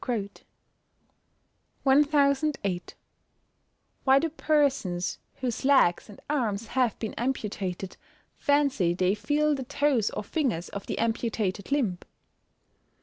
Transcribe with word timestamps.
_Why 1.85 1.95
do 4.19 4.29
persons 4.29 5.19
whose 5.41 5.63
legs 5.63 6.09
and 6.09 6.19
arms 6.27 6.67
have 6.69 6.97
been 6.97 7.13
amputated 7.19 7.97
fancy 8.35 8.95
they 8.95 9.13
feel 9.13 9.53
the 9.53 9.63
toes 9.63 10.09
or 10.09 10.23
fingers 10.23 10.69
of 10.69 10.87
the 10.87 10.97
amputated 10.97 11.71
limb? 11.71 11.99